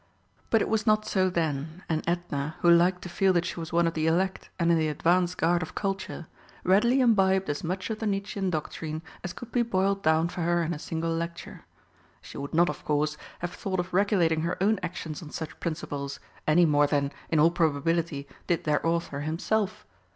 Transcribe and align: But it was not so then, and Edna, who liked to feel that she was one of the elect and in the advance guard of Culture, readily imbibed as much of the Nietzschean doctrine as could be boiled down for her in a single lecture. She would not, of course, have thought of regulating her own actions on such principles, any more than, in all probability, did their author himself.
But 0.49 0.63
it 0.63 0.67
was 0.67 0.87
not 0.87 1.05
so 1.05 1.29
then, 1.29 1.83
and 1.87 2.03
Edna, 2.07 2.55
who 2.61 2.71
liked 2.71 3.03
to 3.03 3.07
feel 3.09 3.33
that 3.33 3.45
she 3.45 3.59
was 3.59 3.71
one 3.71 3.85
of 3.85 3.93
the 3.93 4.07
elect 4.07 4.49
and 4.57 4.71
in 4.71 4.77
the 4.79 4.87
advance 4.87 5.35
guard 5.35 5.61
of 5.61 5.75
Culture, 5.75 6.25
readily 6.63 7.01
imbibed 7.01 7.51
as 7.51 7.63
much 7.63 7.87
of 7.91 7.99
the 7.99 8.07
Nietzschean 8.07 8.49
doctrine 8.49 9.03
as 9.23 9.31
could 9.31 9.51
be 9.51 9.61
boiled 9.61 10.01
down 10.01 10.27
for 10.27 10.41
her 10.41 10.63
in 10.63 10.73
a 10.73 10.79
single 10.79 11.11
lecture. 11.13 11.65
She 12.19 12.39
would 12.39 12.51
not, 12.55 12.67
of 12.67 12.83
course, 12.83 13.15
have 13.41 13.53
thought 13.53 13.79
of 13.79 13.93
regulating 13.93 14.41
her 14.41 14.57
own 14.59 14.79
actions 14.81 15.21
on 15.21 15.29
such 15.29 15.59
principles, 15.59 16.19
any 16.47 16.65
more 16.65 16.87
than, 16.87 17.11
in 17.29 17.37
all 17.39 17.51
probability, 17.51 18.27
did 18.47 18.63
their 18.63 18.83
author 18.83 19.21
himself. 19.21 19.85